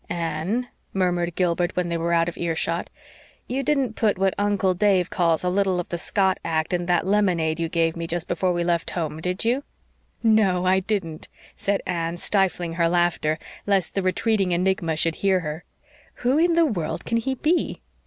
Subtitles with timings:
[0.09, 2.89] "Anne," murmured Gilbert, when they were out of earshot,
[3.45, 7.05] "you didn't put what Uncle Dave calls 'a little of the Scott Act' in that
[7.05, 9.63] lemonade you gave me just before we left home, did you?"
[10.23, 13.37] "No, I didn't," said Anne, stifling her laughter,
[13.67, 15.65] lest the retreating enigma should hear here.
[16.25, 17.81] "Who in the world can he be?"